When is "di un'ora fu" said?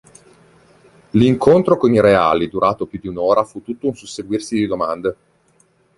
2.99-3.61